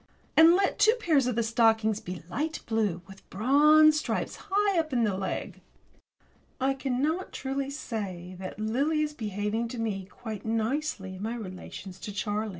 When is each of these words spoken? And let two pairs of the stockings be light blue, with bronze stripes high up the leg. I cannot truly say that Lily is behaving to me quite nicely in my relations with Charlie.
And 0.35 0.55
let 0.55 0.79
two 0.79 0.95
pairs 0.99 1.27
of 1.27 1.35
the 1.35 1.43
stockings 1.43 1.99
be 1.99 2.23
light 2.27 2.61
blue, 2.65 3.03
with 3.07 3.29
bronze 3.29 3.99
stripes 3.99 4.37
high 4.49 4.79
up 4.79 4.89
the 4.89 4.95
leg. 5.15 5.61
I 6.59 6.73
cannot 6.73 7.31
truly 7.31 7.69
say 7.69 8.35
that 8.39 8.57
Lily 8.59 9.01
is 9.03 9.13
behaving 9.13 9.67
to 9.67 9.77
me 9.79 10.05
quite 10.05 10.43
nicely 10.43 11.17
in 11.17 11.21
my 11.21 11.35
relations 11.35 12.01
with 12.03 12.15
Charlie. 12.15 12.49